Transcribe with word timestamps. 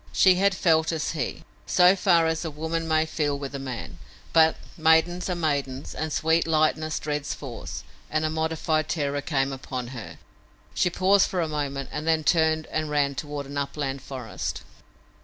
She 0.13 0.33
had 0.33 0.55
felt 0.55 0.91
as 0.91 1.11
he; 1.11 1.43
so 1.67 1.95
far 1.95 2.25
as 2.25 2.43
a 2.43 2.49
woman 2.49 2.87
may 2.87 3.05
feel 3.05 3.37
with 3.37 3.53
a 3.53 3.59
man; 3.59 3.99
but 4.33 4.55
maidens 4.75 5.29
are 5.29 5.35
maidens, 5.35 5.93
and 5.93 6.11
sweet 6.11 6.47
lightness 6.47 6.97
dreads 6.97 7.35
force, 7.35 7.83
and 8.09 8.25
a 8.25 8.29
modified 8.31 8.89
terror 8.89 9.21
came 9.21 9.53
upon 9.53 9.89
her. 9.89 10.17
She 10.73 10.89
paused 10.89 11.29
for 11.29 11.39
a 11.39 11.47
moment, 11.47 11.91
then 11.93 12.23
turned 12.23 12.65
and 12.71 12.89
ran 12.89 13.13
toward 13.13 13.45
the 13.47 13.61
upland 13.61 14.01
forest. 14.01 14.63